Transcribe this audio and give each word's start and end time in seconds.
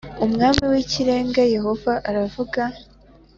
Umwami 0.25 0.63
w 0.71 0.73
ikirenga 0.83 1.41
yehova 1.55 1.91
aravuga 2.09 2.61